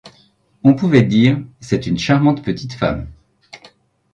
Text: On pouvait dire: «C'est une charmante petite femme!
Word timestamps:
On 0.63 0.73
pouvait 0.73 1.03
dire: 1.03 1.39
«C'est 1.59 1.85
une 1.85 1.99
charmante 1.99 2.41
petite 2.43 2.73
femme! 2.73 3.07